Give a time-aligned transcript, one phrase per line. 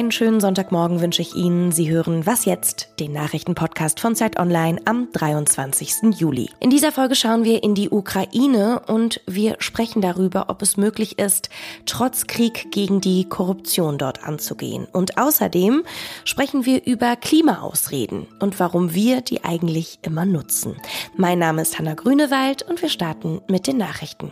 [0.00, 1.72] Einen schönen Sonntagmorgen wünsche ich Ihnen.
[1.72, 2.88] Sie hören Was jetzt?
[2.98, 6.14] Den Nachrichtenpodcast von Zeit Online am 23.
[6.16, 6.48] Juli.
[6.58, 11.18] In dieser Folge schauen wir in die Ukraine und wir sprechen darüber, ob es möglich
[11.18, 11.50] ist,
[11.84, 14.86] trotz Krieg gegen die Korruption dort anzugehen.
[14.90, 15.82] Und außerdem
[16.24, 20.76] sprechen wir über Klimaausreden und warum wir die eigentlich immer nutzen.
[21.16, 24.30] Mein Name ist Hanna Grünewald und wir starten mit den Nachrichten.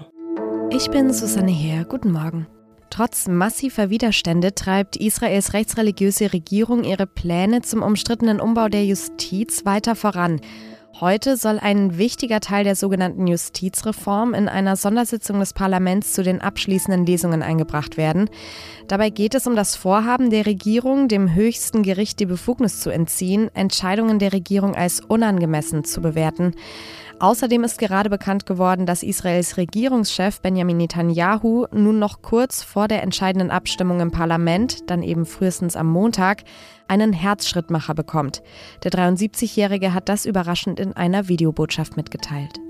[0.71, 1.87] Ich bin Susanne Heer.
[1.87, 2.47] Guten Morgen.
[2.91, 9.95] Trotz massiver Widerstände treibt Israels rechtsreligiöse Regierung ihre Pläne zum umstrittenen Umbau der Justiz weiter
[9.95, 10.43] voran.
[11.01, 16.41] Heute soll ein wichtiger Teil der sogenannten Justizreform in einer Sondersitzung des Parlaments zu den
[16.41, 18.29] abschließenden Lesungen eingebracht werden.
[18.89, 23.49] Dabei geht es um das Vorhaben der Regierung, dem höchsten Gericht die Befugnis zu entziehen,
[23.55, 26.53] Entscheidungen der Regierung als unangemessen zu bewerten.
[27.21, 33.03] Außerdem ist gerade bekannt geworden, dass Israels Regierungschef Benjamin Netanyahu nun noch kurz vor der
[33.03, 36.45] entscheidenden Abstimmung im Parlament, dann eben frühestens am Montag,
[36.87, 38.43] einen Herzschrittmacher bekommt.
[38.85, 42.61] Der 73-Jährige hat das überraschend in einer Videobotschaft mitgeteilt.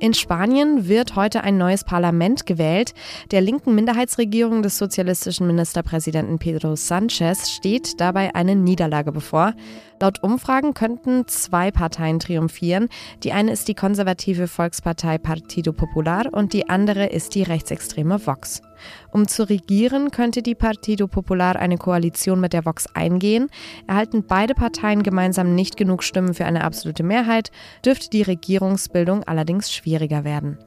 [0.00, 2.94] In Spanien wird heute ein neues Parlament gewählt.
[3.32, 9.54] Der linken Minderheitsregierung des sozialistischen Ministerpräsidenten Pedro Sanchez steht dabei eine Niederlage bevor.
[10.00, 12.88] Laut Umfragen könnten zwei Parteien triumphieren.
[13.24, 18.62] Die eine ist die konservative Volkspartei Partido Popular und die andere ist die rechtsextreme Vox.
[19.10, 23.48] Um zu regieren, könnte die Partido Popular eine Koalition mit der Vox eingehen.
[23.88, 27.50] Erhalten beide Parteien gemeinsam nicht genug Stimmen für eine absolute Mehrheit,
[27.84, 30.58] dürfte die Regierungsbildung allerdings schwieriger werden.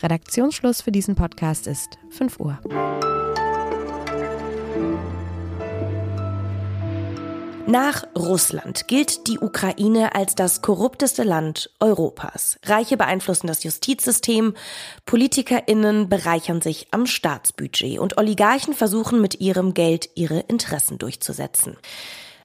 [0.00, 3.15] Redaktionsschluss für diesen Podcast ist 5 Uhr.
[7.68, 12.60] Nach Russland gilt die Ukraine als das korrupteste Land Europas.
[12.64, 14.54] Reiche beeinflussen das Justizsystem,
[15.04, 21.76] Politikerinnen bereichern sich am Staatsbudget und Oligarchen versuchen mit ihrem Geld ihre Interessen durchzusetzen.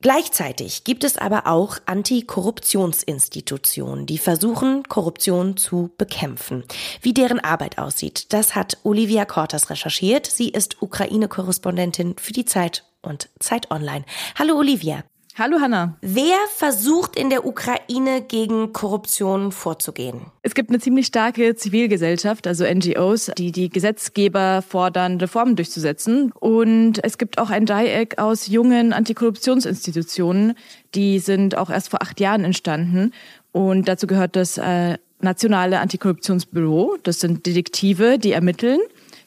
[0.02, 6.64] Gleichzeitig gibt es aber auch Antikorruptionsinstitutionen, die versuchen, Korruption zu bekämpfen.
[7.04, 10.26] Wie deren Arbeit aussieht, das hat Olivia Kortas recherchiert.
[10.26, 14.04] Sie ist Ukraine-Korrespondentin für die Zeit und Zeit Online.
[14.40, 15.04] Hallo Olivia.
[15.38, 15.96] Hallo Hanna.
[16.02, 20.26] Wer versucht in der Ukraine gegen Korruption vorzugehen?
[20.42, 26.34] Es gibt eine ziemlich starke Zivilgesellschaft, also NGOs, die die Gesetzgeber fordern, Reformen durchzusetzen.
[26.34, 30.56] Und es gibt auch ein Dreieck aus jungen Antikorruptionsinstitutionen,
[30.96, 33.14] die sind auch erst vor acht Jahren entstanden.
[33.54, 36.98] Und dazu gehört das äh, Nationale Antikorruptionsbüro.
[37.04, 38.80] Das sind Detektive, die ermitteln.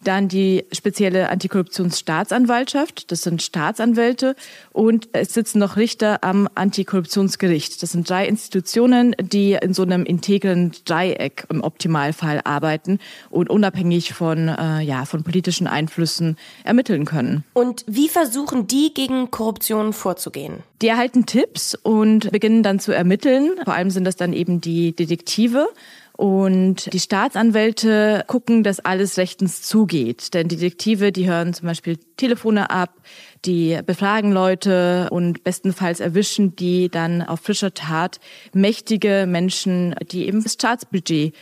[0.05, 4.37] Dann die spezielle Antikorruptionsstaatsanwaltschaft, das sind Staatsanwälte
[4.73, 7.83] und es sitzen noch Richter am Antikorruptionsgericht.
[7.83, 12.99] Das sind drei Institutionen, die in so einem integren Dreieck im Optimalfall arbeiten
[13.31, 17.45] und unabhängig von, äh, ja, von politischen Einflüssen ermitteln können.
[17.55, 20.63] Und wie versuchen die gegen Korruption vorzugehen?
[20.83, 23.53] Die erhalten Tipps und beginnen dann zu ermitteln.
[23.65, 25.69] Vor allem sind das dann eben die Detektive.
[26.17, 30.33] Und die Staatsanwälte gucken, dass alles rechtens zugeht.
[30.33, 32.91] Denn Detektive, die hören zum Beispiel Telefone ab,
[33.45, 38.21] die befragen Leute und bestenfalls erwischen die dann auf frischer Tat
[38.53, 41.35] mächtige Menschen, die eben das Staatsbudget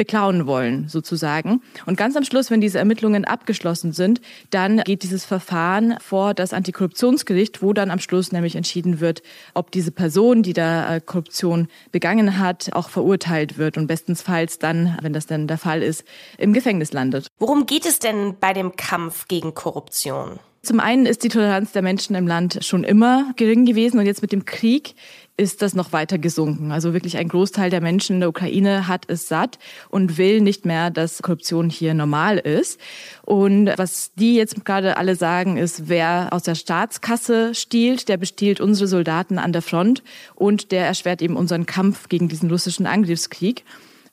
[0.00, 1.60] beklauen wollen, sozusagen.
[1.84, 6.54] Und ganz am Schluss, wenn diese Ermittlungen abgeschlossen sind, dann geht dieses Verfahren vor das
[6.54, 9.22] Antikorruptionsgericht, wo dann am Schluss nämlich entschieden wird,
[9.52, 14.96] ob diese Person, die da äh, Korruption begangen hat, auch verurteilt wird und bestensfalls dann,
[15.02, 16.04] wenn das dann der Fall ist,
[16.38, 17.26] im Gefängnis landet.
[17.38, 20.38] Worum geht es denn bei dem Kampf gegen Korruption?
[20.62, 24.20] Zum einen ist die Toleranz der Menschen im Land schon immer gering gewesen und jetzt
[24.20, 24.94] mit dem Krieg
[25.38, 26.70] ist das noch weiter gesunken.
[26.70, 30.66] Also wirklich ein Großteil der Menschen in der Ukraine hat es satt und will nicht
[30.66, 32.78] mehr, dass Korruption hier normal ist.
[33.22, 38.60] Und was die jetzt gerade alle sagen, ist, wer aus der Staatskasse stiehlt, der bestiehlt
[38.60, 40.02] unsere Soldaten an der Front
[40.34, 43.64] und der erschwert eben unseren Kampf gegen diesen russischen Angriffskrieg.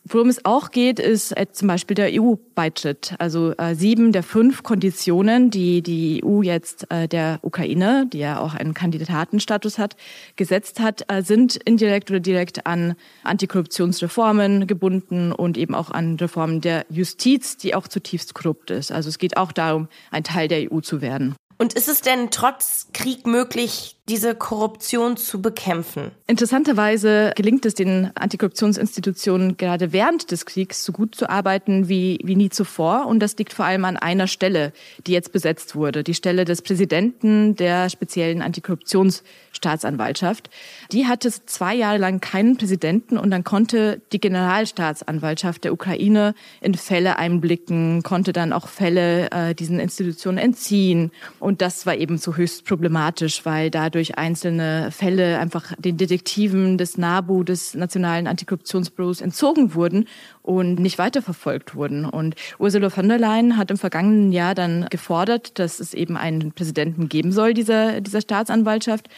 [0.10, 3.16] Worum es auch geht, ist äh, zum Beispiel der EU-Beitritt.
[3.20, 8.40] Also äh, sieben der fünf Konditionen, die die EU jetzt äh, der Ukraine, die ja
[8.40, 9.98] auch einen Kandidatenstatus hat,
[10.36, 16.62] gesetzt hat, äh, sind indirekt oder direkt an Antikorruptionsreformen gebunden und eben auch an Reformen
[16.62, 18.92] der Justiz, die auch zutiefst korrupt ist.
[18.92, 21.36] Also es geht auch darum, ein Teil der EU zu werden.
[21.58, 26.12] Und ist es denn trotz Krieg möglich, diese Korruption zu bekämpfen?
[26.28, 32.36] Interessanterweise gelingt es den Antikorruptionsinstitutionen gerade während des Kriegs so gut zu arbeiten wie, wie
[32.36, 33.08] nie zuvor.
[33.08, 34.74] Und das liegt vor allem an einer Stelle,
[35.06, 36.04] die jetzt besetzt wurde.
[36.04, 40.50] Die Stelle des Präsidenten der speziellen Antikorruptionsstaatsanwaltschaft.
[40.92, 46.76] Die hatte zwei Jahre lang keinen Präsidenten und dann konnte die Generalstaatsanwaltschaft der Ukraine in
[46.76, 51.12] Fälle einblicken, konnte dann auch Fälle äh, diesen Institutionen entziehen.
[51.40, 56.98] Und das war eben so höchst problematisch, weil dadurch einzelne Fälle einfach den Detektiven des
[56.98, 60.08] NABU, des Nationalen Antikorruptionsbüros, entzogen wurden
[60.42, 62.06] und nicht weiterverfolgt wurden.
[62.06, 66.52] Und Ursula von der Leyen hat im vergangenen Jahr dann gefordert, dass es eben einen
[66.52, 69.10] Präsidenten geben soll, dieser, dieser Staatsanwaltschaft.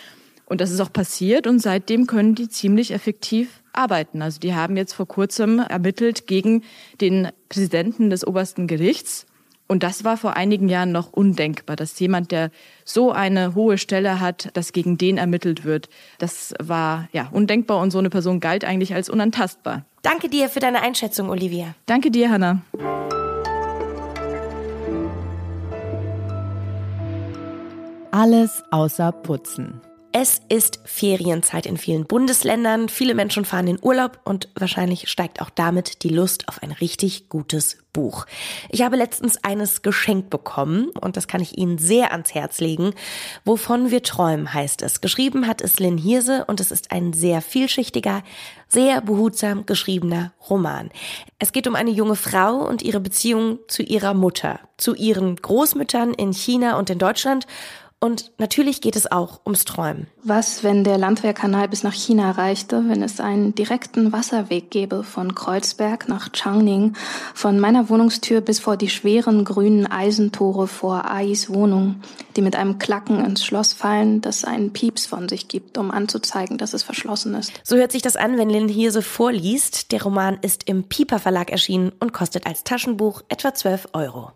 [0.45, 4.21] Und das ist auch passiert und seitdem können die ziemlich effektiv arbeiten.
[4.21, 6.63] Also die haben jetzt vor kurzem ermittelt gegen
[7.01, 9.27] den Präsidenten des obersten Gerichts.
[9.71, 12.50] Und das war vor einigen Jahren noch undenkbar, dass jemand, der
[12.86, 15.89] so eine hohe Stelle hat, dass gegen den ermittelt wird.
[16.18, 19.86] Das war ja undenkbar und so eine Person galt eigentlich als unantastbar.
[20.01, 21.75] Danke dir für deine Einschätzung, Olivia.
[21.86, 22.63] Danke dir, Hannah.
[28.12, 29.81] Alles außer Putzen.
[30.11, 32.89] Es ist Ferienzeit in vielen Bundesländern.
[32.89, 37.29] Viele Menschen fahren in Urlaub und wahrscheinlich steigt auch damit die Lust auf ein richtig
[37.29, 38.25] gutes Buch.
[38.69, 42.94] Ich habe letztens eines geschenkt bekommen und das kann ich Ihnen sehr ans Herz legen.
[43.45, 45.01] Wovon wir träumen heißt es.
[45.01, 48.23] Geschrieben hat es Lynn Hirse und es ist ein sehr vielschichtiger,
[48.67, 50.89] sehr behutsam geschriebener Roman.
[51.38, 56.15] Es geht um eine junge Frau und ihre Beziehung zu ihrer Mutter, zu ihren Großmüttern
[56.15, 57.45] in China und in Deutschland
[58.01, 60.07] und natürlich geht es auch ums Träumen.
[60.23, 65.35] Was, wenn der Landwehrkanal bis nach China reichte, wenn es einen direkten Wasserweg gäbe von
[65.35, 66.95] Kreuzberg nach Changning,
[67.33, 72.01] von meiner Wohnungstür bis vor die schweren grünen Eisentore vor Ais Wohnung,
[72.37, 76.57] die mit einem Klacken ins Schloss fallen, das einen Pieps von sich gibt, um anzuzeigen,
[76.57, 77.51] dass es verschlossen ist.
[77.63, 79.91] So hört sich das an, wenn Lynn Hirse vorliest.
[79.91, 84.31] Der Roman ist im Pieper Verlag erschienen und kostet als Taschenbuch etwa 12 Euro.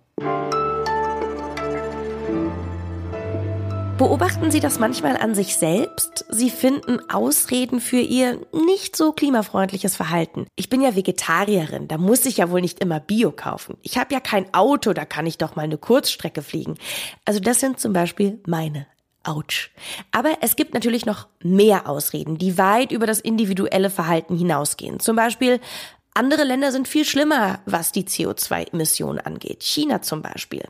[4.03, 6.25] Beobachten Sie das manchmal an sich selbst?
[6.27, 10.45] Sie finden Ausreden für Ihr nicht so klimafreundliches Verhalten.
[10.57, 13.77] Ich bin ja Vegetarierin, da muss ich ja wohl nicht immer Bio kaufen.
[13.81, 16.75] Ich habe ja kein Auto, da kann ich doch mal eine Kurzstrecke fliegen.
[17.23, 18.87] Also das sind zum Beispiel meine
[19.23, 19.71] Autsch.
[20.11, 24.99] Aber es gibt natürlich noch mehr Ausreden, die weit über das individuelle Verhalten hinausgehen.
[24.99, 25.61] Zum Beispiel,
[26.13, 29.63] andere Länder sind viel schlimmer, was die CO2-Emissionen angeht.
[29.63, 30.63] China zum Beispiel.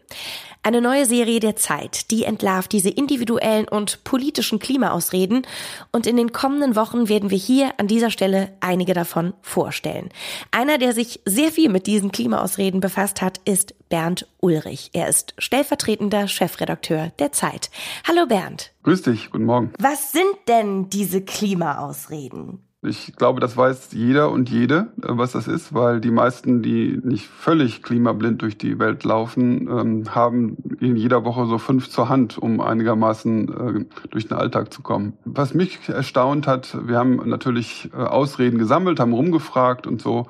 [0.65, 5.45] Eine neue Serie der Zeit, die entlarvt diese individuellen und politischen Klimaausreden
[5.91, 10.09] und in den kommenden Wochen werden wir hier an dieser Stelle einige davon vorstellen.
[10.51, 14.91] Einer, der sich sehr viel mit diesen Klimaausreden befasst hat, ist Bernd Ulrich.
[14.93, 17.69] Er ist stellvertretender Chefredakteur der Zeit.
[18.07, 18.71] Hallo Bernd.
[18.83, 19.73] Grüß dich, guten Morgen.
[19.79, 22.61] Was sind denn diese Klimaausreden?
[22.85, 26.99] Ich glaube, das weiß jeder und jede, äh, was das ist, weil die meisten, die
[27.01, 32.09] nicht völlig klimablind durch die Welt laufen, ähm, haben in jeder Woche so fünf zur
[32.09, 35.13] Hand, um einigermaßen äh, durch den Alltag zu kommen.
[35.23, 40.27] Was mich erstaunt hat, wir haben natürlich äh, Ausreden gesammelt, haben rumgefragt und so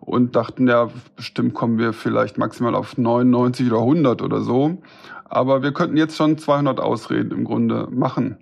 [0.00, 4.78] und dachten, ja, bestimmt kommen wir vielleicht maximal auf 99 oder 100 oder so.
[5.24, 8.36] Aber wir könnten jetzt schon 200 Ausreden im Grunde machen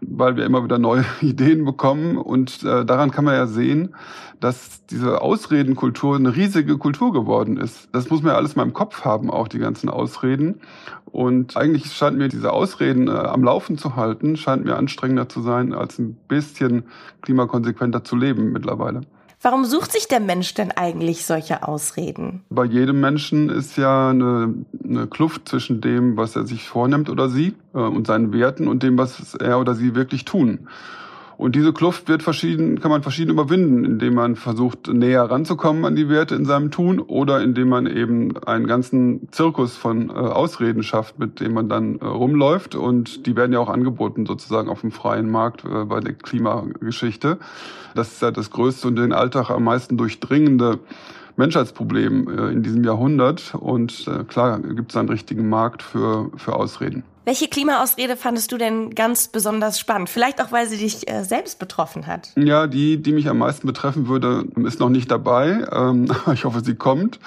[0.00, 2.16] weil wir immer wieder neue Ideen bekommen.
[2.16, 3.94] Und äh, daran kann man ja sehen,
[4.40, 7.88] dass diese Ausredenkultur eine riesige Kultur geworden ist.
[7.92, 10.60] Das muss man ja alles mal im Kopf haben, auch die ganzen Ausreden.
[11.06, 15.40] Und eigentlich scheint mir diese Ausreden äh, am Laufen zu halten, scheint mir anstrengender zu
[15.40, 16.84] sein, als ein bisschen
[17.22, 19.02] klimakonsequenter zu leben mittlerweile.
[19.42, 22.42] Warum sucht sich der Mensch denn eigentlich solche Ausreden?
[22.48, 27.28] Bei jedem Menschen ist ja eine, eine Kluft zwischen dem, was er sich vornimmt oder
[27.28, 30.68] sie äh, und seinen Werten und dem, was er oder sie wirklich tun.
[31.38, 35.94] Und diese Kluft wird verschieden, kann man verschieden überwinden, indem man versucht, näher ranzukommen an
[35.94, 40.82] die Werte in seinem Tun oder indem man eben einen ganzen Zirkus von äh, Ausreden
[40.82, 42.74] schafft, mit dem man dann äh, rumläuft.
[42.74, 47.38] Und die werden ja auch angeboten sozusagen auf dem freien Markt äh, bei der Klimageschichte.
[47.94, 50.78] Das ist ja das größte und den Alltag am meisten durchdringende
[51.36, 53.54] Menschheitsproblem in diesem Jahrhundert.
[53.54, 57.04] Und klar gibt es einen richtigen Markt für, für Ausreden.
[57.26, 60.08] Welche Klimaausrede fandest du denn ganz besonders spannend?
[60.08, 62.30] Vielleicht auch, weil sie dich äh, selbst betroffen hat.
[62.36, 65.66] Ja, die, die mich am meisten betreffen würde, ist noch nicht dabei.
[65.72, 67.18] Ähm, ich hoffe, sie kommt.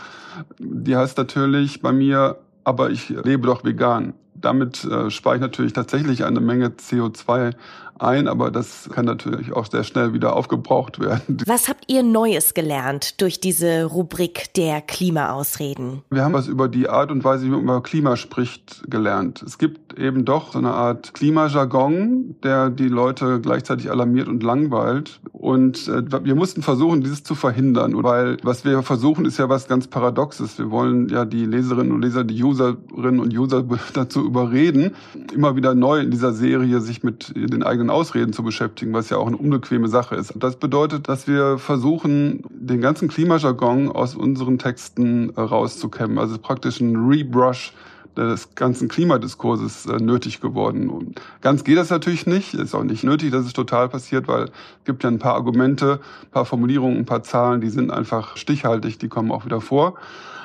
[0.57, 4.13] Die heißt natürlich bei mir, aber ich lebe doch vegan.
[4.41, 7.53] Damit äh, spare ich natürlich tatsächlich eine Menge CO2
[8.01, 11.37] ein, aber das kann natürlich auch sehr schnell wieder aufgebraucht werden.
[11.45, 16.01] Was habt ihr Neues gelernt durch diese Rubrik der Klimaausreden?
[16.09, 19.43] Wir haben was über die Art und Weise, wie man über Klima spricht, gelernt.
[19.43, 25.19] Es gibt eben doch so eine Art Klimajargon, der die Leute gleichzeitig alarmiert und langweilt.
[25.31, 29.67] Und äh, wir mussten versuchen, dieses zu verhindern, weil was wir versuchen, ist ja was
[29.67, 30.57] ganz Paradoxes.
[30.57, 34.95] Wir wollen ja die Leserinnen und Leser, die Userinnen und User dazu überreden,
[35.33, 39.17] immer wieder neu in dieser Serie sich mit den eigenen Ausreden zu beschäftigen, was ja
[39.17, 40.33] auch eine unbequeme Sache ist.
[40.37, 46.19] Das bedeutet, dass wir versuchen, den ganzen Klimajargon aus unseren Texten äh, rauszukämmen.
[46.19, 47.73] Also praktisch ein Rebrush
[48.15, 50.89] des ganzen Klimadiskurses äh, nötig geworden.
[50.89, 52.53] Und ganz geht das natürlich nicht.
[52.53, 54.51] Ist auch nicht nötig, dass es total passiert, weil es
[54.85, 58.99] gibt ja ein paar Argumente, ein paar Formulierungen, ein paar Zahlen, die sind einfach stichhaltig,
[58.99, 59.95] die kommen auch wieder vor.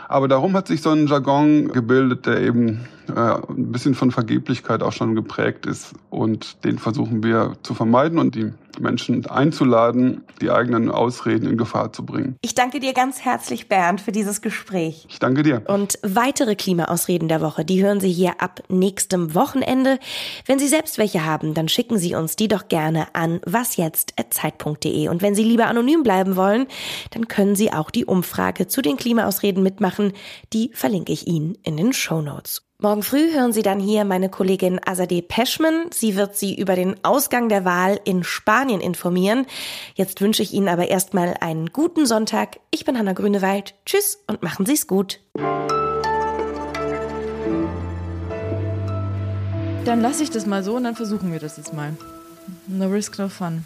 [0.09, 4.93] Aber darum hat sich so ein Jargon gebildet, der eben ein bisschen von Vergeblichkeit auch
[4.93, 5.95] schon geprägt ist.
[6.11, 11.93] Und den versuchen wir zu vermeiden und die Menschen einzuladen, die eigenen Ausreden in Gefahr
[11.93, 12.37] zu bringen.
[12.43, 15.07] Ich danke dir ganz herzlich, Bernd, für dieses Gespräch.
[15.09, 15.63] Ich danke dir.
[15.67, 19.99] Und weitere Klimaausreden der Woche, die hören Sie hier ab nächstem Wochenende.
[20.47, 25.09] Wenn Sie selbst welche haben, dann schicken Sie uns die doch gerne an wasjetzt.zeit.de.
[25.09, 26.67] Und wenn Sie lieber anonym bleiben wollen,
[27.11, 30.13] dann können Sie auch die Umfrage zu den Klimaausreden mitmachen.
[30.53, 32.63] Die verlinke ich Ihnen in den Show Notes.
[32.85, 35.87] Morgen früh hören Sie dann hier meine Kollegin Azadeh Peschman.
[35.91, 39.47] Sie wird Sie über den Ausgang der Wahl in Spanien informieren.
[39.95, 42.61] Jetzt wünsche ich Ihnen aber erstmal einen guten Sonntag.
[42.71, 43.75] Ich bin Hanna Grünewald.
[43.87, 45.21] Tschüss und machen Sie es gut.
[49.87, 51.97] Dann lasse ich das mal so und dann versuchen wir das jetzt mal.
[52.67, 53.65] No risk, no fun.